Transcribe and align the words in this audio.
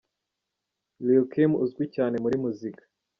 Lil 1.05 1.23
Kim 1.31 1.51
uzwi 1.63 1.83
cyane 1.95 2.15
muri 2.23 2.35
muzika. 2.43 2.83